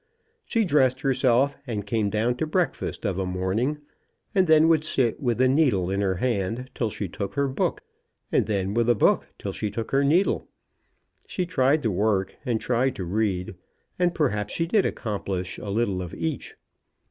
[0.45, 3.77] She dressed herself and came down to breakfast of a morning,
[4.33, 7.81] and then would sit with a needle in her hand till she took her book,
[8.31, 10.47] and then with a book till she took her needle.
[11.27, 13.53] She tried to work, and tried to read,
[13.99, 16.55] and perhaps she did accomplish a little of each.